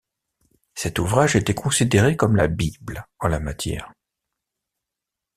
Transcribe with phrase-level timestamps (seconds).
[0.73, 3.93] Cet ouvrage était considéré comme la Bible en la matière.